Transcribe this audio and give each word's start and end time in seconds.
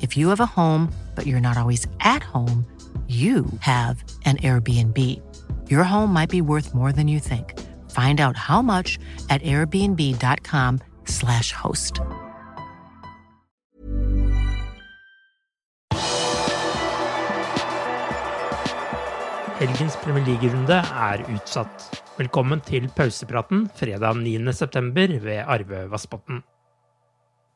If 0.00 0.16
you 0.16 0.28
have 0.28 0.40
a 0.40 0.46
home, 0.46 0.92
but 1.14 1.26
you're 1.26 1.40
not 1.40 1.56
always 1.56 1.86
at 2.00 2.22
home, 2.22 2.66
you 3.08 3.46
have 3.60 4.02
an 4.24 4.38
Airbnb. 4.38 4.98
Your 5.70 5.84
home 5.84 6.12
might 6.12 6.28
be 6.28 6.40
worth 6.40 6.74
more 6.74 6.90
than 6.90 7.06
you 7.06 7.20
think. 7.20 7.54
Find 7.90 8.20
out 8.20 8.36
how 8.36 8.60
much 8.62 8.98
at 9.30 9.42
airbnb.com/slash 9.42 11.52
host. 11.52 12.00
Helgens 19.56 19.96
Premier 20.02 20.24
League-runde 20.26 20.82
er 20.92 21.22
utsatt. 21.32 22.02
Velkommen 22.18 22.60
til 22.60 22.90
pausepraten 22.96 23.70
fredag 23.76 24.16
9.9. 24.16 25.24
ved 25.24 25.44
Arve 25.46 25.90
Vassbotn. 25.90 26.42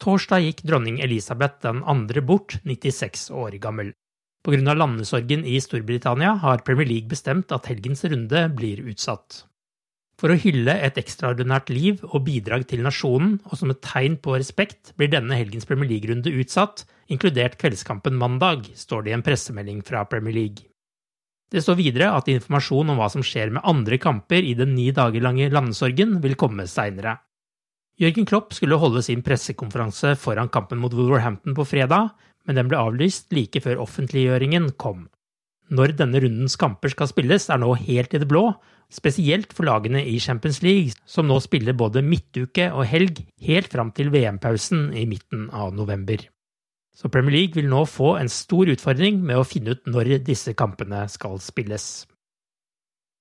Torsdag 0.00 0.46
gikk 0.46 0.62
dronning 0.64 0.96
Elisabeth 1.04 1.60
den 1.60 1.82
andre 1.84 2.22
bort, 2.24 2.54
96 2.64 3.26
år 3.36 3.58
gammel. 3.60 3.92
Pga. 4.40 4.72
landesorgen 4.72 5.44
i 5.44 5.58
Storbritannia 5.60 6.38
har 6.40 6.64
Premier 6.64 6.88
League 6.88 7.10
bestemt 7.10 7.52
at 7.52 7.68
helgens 7.68 8.06
runde 8.08 8.46
blir 8.56 8.80
utsatt. 8.88 9.42
For 10.16 10.32
å 10.32 10.38
hylle 10.40 10.72
et 10.72 10.96
ekstraordinært 11.00 11.68
liv 11.72 12.00
og 12.08 12.24
bidrag 12.24 12.64
til 12.68 12.80
nasjonen, 12.84 13.38
og 13.44 13.60
som 13.60 13.72
et 13.72 13.84
tegn 13.84 14.16
på 14.24 14.38
respekt, 14.38 14.94
blir 14.96 15.12
denne 15.12 15.36
helgens 15.36 15.68
Premier 15.68 15.92
League-runde 15.92 16.32
utsatt, 16.32 16.86
inkludert 17.12 17.60
kveldskampen 17.60 18.16
mandag, 18.16 18.72
står 18.72 19.04
det 19.04 19.12
i 19.12 19.18
en 19.18 19.24
pressemelding 19.24 19.84
fra 19.84 20.06
Premier 20.08 20.36
League. 20.36 20.64
Det 21.52 21.60
står 21.60 21.76
videre 21.76 22.12
at 22.16 22.28
informasjon 22.32 22.92
om 22.92 23.00
hva 23.00 23.08
som 23.12 23.24
skjer 23.26 23.52
med 23.52 23.68
andre 23.68 24.00
kamper 24.00 24.44
i 24.48 24.56
den 24.56 24.72
ni 24.76 24.92
dager 24.96 25.24
lange 25.24 25.52
landesorgen, 25.52 26.22
vil 26.24 26.40
komme 26.40 26.68
seinere. 26.70 27.18
Jørgen 28.00 28.24
Klopp 28.24 28.54
skulle 28.56 28.78
holde 28.80 29.02
sin 29.04 29.20
pressekonferanse 29.20 30.14
foran 30.16 30.48
kampen 30.48 30.80
mot 30.80 30.94
Wolverhampton 30.96 31.52
på 31.56 31.66
fredag, 31.68 32.14
men 32.48 32.56
den 32.56 32.70
ble 32.70 32.78
avlyst 32.80 33.28
like 33.36 33.60
før 33.60 33.82
offentliggjøringen 33.84 34.70
kom. 34.80 35.10
Når 35.70 35.92
denne 35.98 36.22
rundens 36.24 36.56
kamper 36.58 36.90
skal 36.90 37.10
spilles, 37.10 37.50
er 37.52 37.60
nå 37.60 37.74
helt 37.76 38.16
i 38.16 38.20
det 38.22 38.28
blå, 38.30 38.48
spesielt 38.90 39.52
for 39.54 39.68
lagene 39.68 40.00
i 40.02 40.16
Champions 40.18 40.62
League, 40.64 40.96
som 41.04 41.28
nå 41.28 41.36
spiller 41.44 41.76
både 41.76 42.02
midtuke 42.02 42.70
og 42.72 42.88
helg 42.88 43.20
helt 43.44 43.68
fram 43.70 43.92
til 43.94 44.08
VM-pausen 44.10 44.88
i 44.96 45.04
midten 45.06 45.50
av 45.52 45.76
november. 45.76 46.24
Så 46.96 47.12
Premier 47.12 47.36
League 47.36 47.60
vil 47.60 47.68
nå 47.70 47.84
få 47.86 48.16
en 48.18 48.32
stor 48.32 48.72
utfordring 48.72 49.20
med 49.22 49.38
å 49.38 49.46
finne 49.46 49.76
ut 49.76 49.84
når 49.92 50.16
disse 50.24 50.56
kampene 50.58 51.04
skal 51.12 51.38
spilles. 51.44 52.08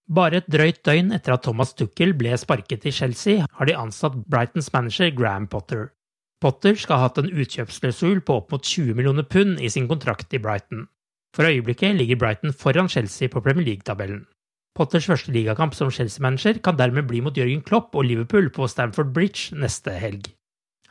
Bare 0.10 0.42
et 0.42 0.50
drøyt 0.50 0.82
døgn 0.88 1.14
etter 1.14 1.36
at 1.36 1.44
Thomas 1.46 1.76
Tuchel 1.78 2.16
ble 2.18 2.34
sparket 2.42 2.88
i 2.90 2.94
Chelsea, 2.96 3.46
har 3.46 3.70
de 3.70 3.76
ansatt 3.78 4.16
Brightons 4.26 4.72
manager 4.74 5.12
Graham 5.14 5.46
Potter. 5.48 5.92
Potter 6.42 6.74
skal 6.80 6.98
ha 6.98 7.10
hatt 7.10 7.20
en 7.22 7.30
utkjøpsklausul 7.30 8.24
på 8.26 8.40
opp 8.40 8.56
mot 8.56 8.64
20 8.64 8.98
millioner 8.98 9.28
pund 9.28 9.60
i 9.62 9.70
sin 9.70 9.90
kontrakt 9.92 10.34
i 10.34 10.42
Brighton. 10.42 10.88
For 11.36 11.46
øyeblikket 11.46 12.00
ligger 12.00 12.18
Brighton 12.18 12.56
foran 12.56 12.90
Chelsea 12.90 13.30
på 13.30 13.44
Premier 13.46 13.68
League-tabellen. 13.68 14.24
Potters 14.74 15.06
første 15.10 15.34
ligakamp 15.36 15.76
som 15.78 15.92
Chelsea-manager 15.92 16.62
kan 16.64 16.78
dermed 16.80 17.06
bli 17.10 17.22
mot 17.22 17.38
Jørgen 17.38 17.62
Klopp 17.62 17.94
og 17.94 18.08
Liverpool 18.08 18.50
på 18.56 18.68
Stamford 18.72 19.14
Bridge 19.14 19.58
neste 19.60 19.94
helg. 20.00 20.32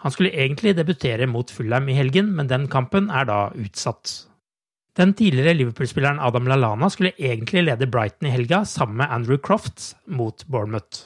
Han 0.04 0.14
skulle 0.14 0.34
egentlig 0.36 0.76
debutere 0.78 1.26
mot 1.26 1.50
Fulham 1.50 1.88
i 1.88 1.96
helgen, 1.96 2.30
men 2.36 2.46
den 2.46 2.68
kampen 2.70 3.08
er 3.10 3.26
da 3.26 3.38
utsatt. 3.56 4.28
Den 4.98 5.12
tidligere 5.14 5.54
Liverpool-spilleren 5.54 6.18
Adam 6.18 6.48
Lallana 6.50 6.88
skulle 6.90 7.12
egentlig 7.22 7.62
lede 7.62 7.86
Brighton 7.86 8.26
i 8.26 8.32
helga 8.34 8.64
sammen 8.66 8.96
med 8.98 9.12
Andrew 9.14 9.38
Crofts 9.38 9.92
mot 10.06 10.42
Bournemouth. 10.46 11.04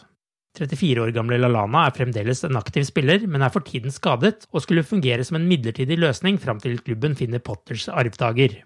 34 0.59 1.03
år 1.03 1.13
gamle 1.13 1.37
Lalana 1.37 1.83
er 1.85 1.97
fremdeles 1.97 2.41
en 2.49 2.57
aktiv 2.57 2.87
spiller, 2.89 3.27
men 3.29 3.45
er 3.45 3.53
for 3.53 3.65
tiden 3.69 3.93
skadet 3.93 4.47
og 4.49 4.65
skulle 4.65 4.85
fungere 4.85 5.25
som 5.29 5.37
en 5.37 5.45
midlertidig 5.49 5.99
løsning 6.01 6.41
fram 6.41 6.61
til 6.61 6.81
klubben 6.81 7.19
finner 7.19 7.45
Potters 7.45 7.85
arvtaker. 7.93 8.63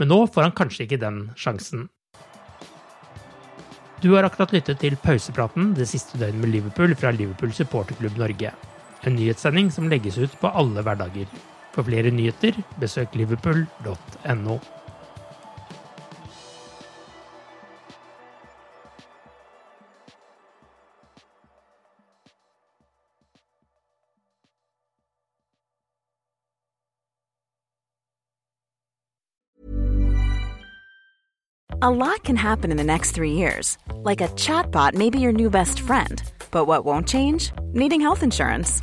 Men 0.00 0.08
nå 0.08 0.22
får 0.32 0.48
han 0.48 0.56
kanskje 0.56 0.86
ikke 0.86 1.02
den 1.04 1.22
sjansen. 1.36 1.90
Du 4.00 4.14
har 4.14 4.24
akkurat 4.24 4.56
lyttet 4.56 4.80
til 4.80 4.96
pausepraten 4.96 5.74
det 5.76 5.90
siste 5.92 6.16
døgnet 6.16 6.40
med 6.40 6.54
Liverpool 6.56 6.96
fra 6.96 7.12
Liverpool 7.12 7.52
supporterklubb 7.52 8.16
Norge. 8.16 8.56
En 9.04 9.16
nyhetssending 9.16 9.68
som 9.72 9.92
legges 9.92 10.16
ut 10.16 10.40
på 10.40 10.48
alle 10.56 10.80
hverdager. 10.80 11.28
For 11.72 11.82
flere 11.82 12.10
nyheter, 12.10 12.62
besøk 12.80 13.14
liverpool.no. 13.14 14.60
A 31.82 31.88
lot 31.90 32.22
can 32.24 32.36
happen 32.36 32.70
in 32.70 32.76
the 32.76 32.84
next 32.84 33.12
three 33.12 33.32
years. 33.32 33.78
Like 33.94 34.20
a 34.20 34.28
chatbot 34.28 34.94
may 34.94 35.08
be 35.08 35.18
your 35.18 35.32
new 35.32 35.48
best 35.48 35.80
friend. 35.80 36.22
But 36.50 36.66
what 36.66 36.84
won't 36.84 37.08
change? 37.08 37.52
Needing 37.72 38.02
health 38.02 38.22
insurance. 38.22 38.82